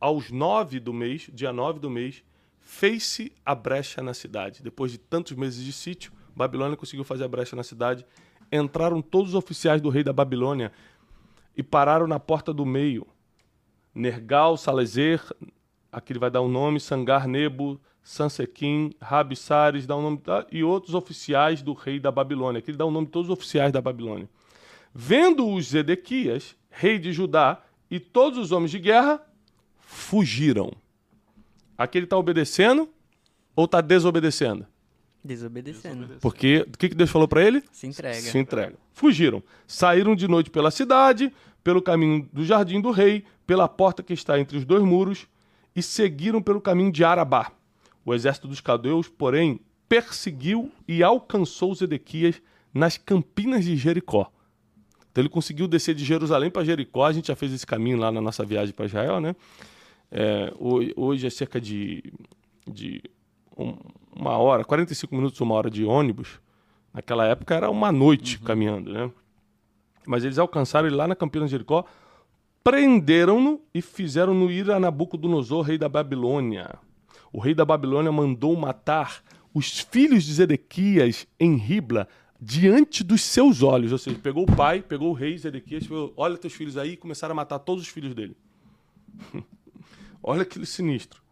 [0.00, 2.24] aos nove do mês, dia 9 do mês,
[2.58, 4.62] fez-se a brecha na cidade.
[4.62, 8.06] Depois de tantos meses de sítio, Babilônia conseguiu fazer a brecha na cidade.
[8.50, 10.72] Entraram todos os oficiais do rei da Babilônia
[11.56, 13.06] e pararam na porta do meio.
[13.94, 15.20] Nergal, Salezer,
[15.92, 20.18] aqui ele vai dar o um nome, Sangar Nebo, Sansequim, Rabissares, dá o um nome,
[20.18, 20.46] tá?
[20.50, 22.60] e outros oficiais do rei da Babilônia.
[22.60, 24.28] Aqui ele dá o nome de todos os oficiais da Babilônia.
[24.94, 29.20] Vendo os Zedequias, rei de Judá, e todos os homens de guerra,
[29.90, 30.72] fugiram.
[31.76, 32.88] Aqui ele está obedecendo
[33.56, 34.66] ou está desobedecendo?
[35.22, 36.16] Desobedecendo.
[36.20, 37.62] Porque o que, que Deus falou para ele?
[37.72, 38.20] Se entrega.
[38.20, 38.76] Se entrega.
[38.92, 39.42] Fugiram.
[39.66, 44.38] Saíram de noite pela cidade, pelo caminho do jardim do rei, pela porta que está
[44.38, 45.26] entre os dois muros,
[45.74, 47.52] e seguiram pelo caminho de Arabá.
[48.04, 52.40] O exército dos caldeus, porém, perseguiu e alcançou Zedequias
[52.72, 54.32] nas campinas de Jericó.
[55.10, 57.04] Então ele conseguiu descer de Jerusalém para Jericó.
[57.04, 59.34] A gente já fez esse caminho lá na nossa viagem para Israel, né?
[60.10, 60.52] É,
[60.96, 62.02] hoje, é cerca de,
[62.66, 63.02] de
[63.56, 63.76] um-
[64.14, 66.40] uma hora, 45 minutos, uma hora de ônibus.
[66.92, 69.10] Naquela época era uma noite caminhando, né?
[70.06, 71.84] Mas eles alcançaram ele lá na Campina de Jericó,
[72.64, 76.78] prenderam-no e fizeram-no ir a Nabucodonosor, rei da Babilônia.
[77.32, 79.22] O rei da Babilônia mandou matar
[79.54, 82.08] os filhos de Zedequias em Ribla
[82.40, 83.92] diante dos seus olhos.
[83.92, 86.96] Ou seja, pegou o pai, pegou o rei Zedequias, falou, olha teus filhos aí, e
[86.96, 88.36] começaram a matar todos os filhos dele.
[90.22, 91.22] Olha aquele sinistro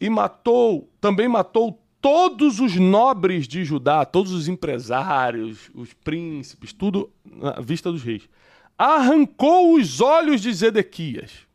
[0.00, 7.10] e matou, também matou todos os nobres de Judá, todos os empresários, os príncipes, tudo
[7.42, 8.28] à vista dos reis.
[8.76, 11.46] Arrancou os olhos de Zedequias.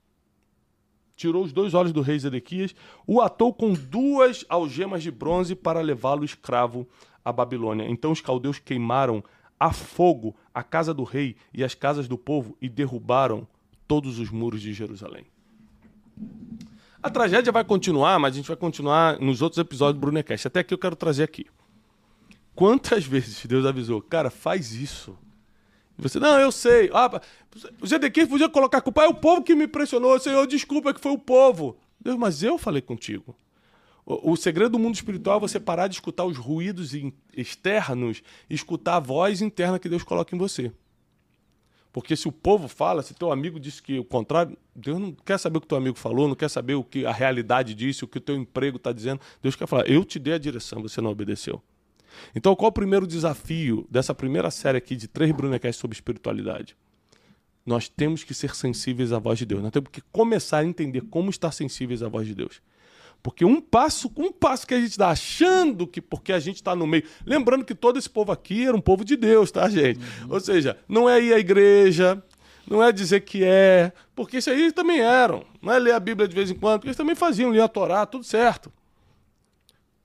[1.15, 2.75] Tirou os dois olhos do rei Zedequias,
[3.07, 6.87] o atou com duas algemas de bronze para levá-lo escravo
[7.23, 7.87] à Babilônia.
[7.89, 9.23] Então os caldeus queimaram
[9.57, 13.47] a fogo a casa do rei e as casas do povo e derrubaram
[13.93, 15.23] todos os muros de Jerusalém.
[17.03, 20.47] A tragédia vai continuar, mas a gente vai continuar nos outros episódios do Brunecast.
[20.47, 21.45] Até aqui eu quero trazer aqui.
[22.55, 25.15] Quantas vezes Deus avisou, cara, faz isso.
[25.95, 26.89] E você, não, eu sei.
[26.91, 27.21] Ah,
[27.79, 29.03] o Zedequias podia colocar a culpa.
[29.03, 30.19] É o povo que me pressionou.
[30.19, 31.77] Senhor, desculpa que foi o povo.
[32.01, 33.35] Deus, mas eu falei contigo.
[34.03, 36.93] O, o segredo do mundo espiritual é você parar de escutar os ruídos
[37.37, 40.71] externos escutar a voz interna que Deus coloca em você.
[41.93, 45.37] Porque se o povo fala, se teu amigo disse que o contrário, Deus não quer
[45.37, 48.07] saber o que teu amigo falou, não quer saber o que a realidade disse, o
[48.07, 49.21] que o teu emprego está dizendo.
[49.43, 51.61] Deus quer falar, eu te dei a direção, você não obedeceu.
[52.35, 56.75] Então, qual o primeiro desafio dessa primeira série aqui de três Brunecast sobre espiritualidade?
[57.63, 59.61] Nós temos que ser sensíveis à voz de Deus.
[59.61, 62.59] Nós temos que começar a entender como estar sensíveis à voz de Deus.
[63.23, 66.75] Porque um passo, um passo que a gente dá achando que porque a gente está
[66.75, 67.05] no meio.
[67.25, 70.01] Lembrando que todo esse povo aqui era um povo de Deus, tá, gente?
[70.29, 72.21] Ou seja, não é ir à igreja,
[72.67, 75.45] não é dizer que é, porque isso aí eles também eram.
[75.61, 77.67] Não é ler a Bíblia de vez em quando, porque eles também faziam, ler a
[77.69, 78.69] Torá, tudo certo.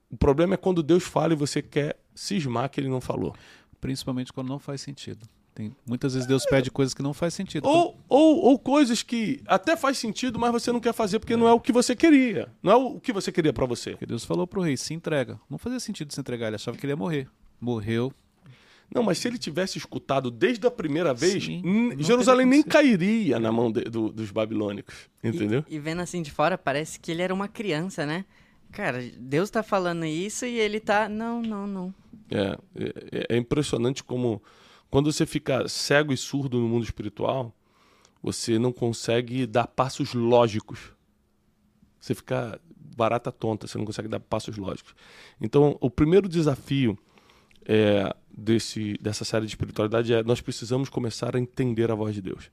[0.09, 3.35] O problema é quando Deus fala e você quer cismar que ele não falou.
[3.81, 5.27] Principalmente quando não faz sentido.
[5.59, 7.67] Tem, muitas vezes Deus pede coisas que não faz sentido.
[7.67, 11.49] Ou, ou, ou coisas que até faz sentido, mas você não quer fazer porque não
[11.49, 12.47] é o que você queria.
[12.63, 13.91] Não é o que você queria para você.
[13.91, 15.37] Porque Deus falou pro rei, se entrega.
[15.49, 17.27] Não fazia sentido se entregar, ele achava que ele ia morrer.
[17.59, 18.13] Morreu.
[18.89, 21.61] Não, mas se ele tivesse escutado desde a primeira vez, Sim,
[21.99, 25.09] Jerusalém nem cairia na mão de- do- dos babilônicos.
[25.21, 25.65] Entendeu?
[25.67, 28.23] E, e vendo assim de fora, parece que ele era uma criança, né?
[28.71, 31.09] Cara, Deus tá falando isso e ele tá.
[31.09, 31.93] Não, não, não.
[32.31, 32.57] É,
[33.11, 34.41] é, é impressionante como
[34.89, 37.53] quando você fica cego e surdo no mundo espiritual,
[38.21, 40.91] você não consegue dar passos lógicos.
[41.99, 42.59] Você fica
[42.95, 44.93] barata tonta, você não consegue dar passos lógicos.
[45.39, 46.97] Então, o primeiro desafio
[47.65, 52.21] é, desse, dessa série de espiritualidade é nós precisamos começar a entender a voz de
[52.21, 52.51] Deus.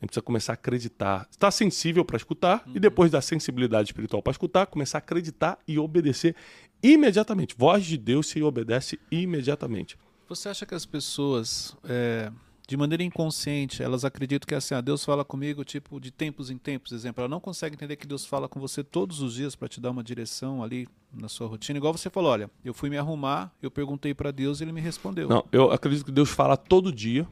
[0.00, 1.26] A gente precisa começar a acreditar.
[1.30, 5.76] Estar sensível para escutar e depois da sensibilidade espiritual para escutar, começar a acreditar e
[5.78, 6.36] obedecer
[6.80, 7.56] imediatamente.
[7.58, 9.98] Voz de Deus se obedece imediatamente.
[10.28, 12.30] Você acha que as pessoas, é,
[12.66, 16.58] de maneira inconsciente, elas acreditam que assim, ah, Deus fala comigo tipo de tempos em
[16.58, 19.68] tempos, exemplo, ela não consegue entender que Deus fala com você todos os dias para
[19.68, 22.98] te dar uma direção ali na sua rotina, igual você falou, olha, eu fui me
[22.98, 25.28] arrumar, eu perguntei para Deus e ele me respondeu.
[25.30, 27.26] Não, eu acredito que Deus fala todo dia,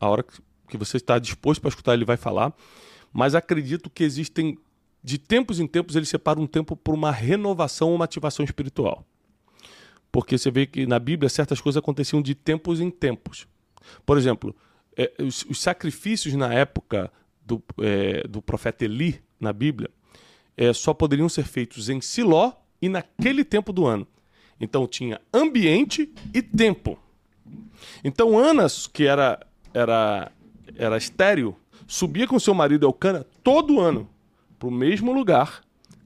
[0.00, 2.52] a hora que- você está disposto para escutar, ele vai falar.
[3.12, 4.58] Mas acredito que existem,
[5.02, 9.04] de tempos em tempos, ele separa um tempo para uma renovação uma ativação espiritual.
[10.16, 13.46] Porque você vê que na Bíblia certas coisas aconteciam de tempos em tempos.
[14.06, 14.56] Por exemplo,
[14.96, 17.12] é, os, os sacrifícios na época
[17.44, 19.90] do, é, do profeta Eli, na Bíblia,
[20.56, 24.08] é, só poderiam ser feitos em Siló e naquele tempo do ano.
[24.58, 26.98] Então tinha ambiente e tempo.
[28.02, 30.32] Então Ana, que era, era,
[30.78, 31.54] era estéreo,
[31.86, 34.08] subia com seu marido Elcana todo ano
[34.58, 35.60] para o mesmo lugar,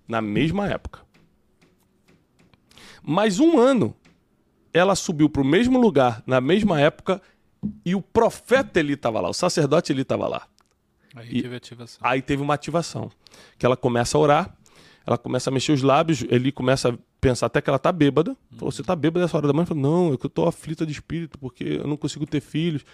[0.08, 1.08] na mesma época.
[3.04, 3.94] Mas um ano
[4.72, 7.20] ela subiu para o mesmo lugar, na mesma época,
[7.84, 10.46] e o profeta Eli estava lá, o sacerdote Eli estava lá.
[11.14, 11.98] Aí E- teve ativação.
[12.02, 13.10] Aí teve uma ativação.
[13.58, 14.56] Que ela começa a orar,
[15.06, 18.36] ela começa a mexer os lábios, ele começa a pensar até que ela tá bêbada.
[18.56, 19.66] Falou, você tá bêbada nessa hora da manhã?
[19.66, 22.84] Falou, não, é que eu tô aflita de espírito, porque eu não consigo ter filhos.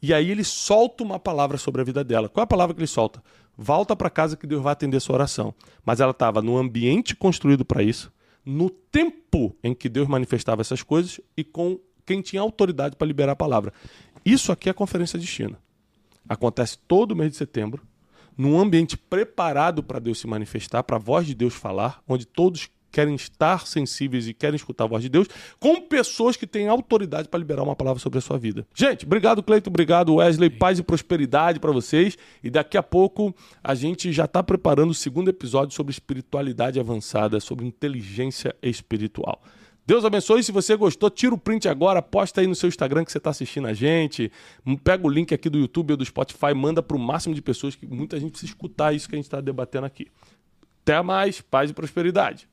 [0.00, 2.28] E aí ele solta uma palavra sobre a vida dela.
[2.28, 3.22] Qual é a palavra que ele solta?
[3.56, 5.54] Volta para casa que Deus vai atender sua oração.
[5.84, 8.12] Mas ela estava no ambiente construído para isso,
[8.44, 13.32] no tempo em que Deus manifestava essas coisas e com quem tinha autoridade para liberar
[13.32, 13.72] a palavra.
[14.24, 15.58] Isso aqui é a Conferência de China.
[16.28, 17.82] Acontece todo mês de setembro,
[18.36, 22.68] num ambiente preparado para Deus se manifestar, para a voz de Deus falar, onde todos
[22.92, 25.26] querem estar sensíveis e querem escutar a voz de Deus,
[25.58, 28.66] com pessoas que têm autoridade para liberar uma palavra sobre a sua vida.
[28.74, 30.50] Gente, obrigado, Cleito, obrigado, Wesley.
[30.50, 32.18] Paz e prosperidade para vocês.
[32.44, 37.40] E daqui a pouco a gente já está preparando o segundo episódio sobre espiritualidade avançada,
[37.40, 39.42] sobre inteligência espiritual.
[39.84, 40.42] Deus abençoe.
[40.44, 43.30] Se você gostou, tira o print agora, posta aí no seu Instagram que você está
[43.30, 44.30] assistindo a gente.
[44.84, 47.74] Pega o link aqui do YouTube ou do Spotify, manda para o máximo de pessoas
[47.74, 50.06] que muita gente precisa escutar isso que a gente está debatendo aqui.
[50.82, 52.48] Até mais, paz e prosperidade.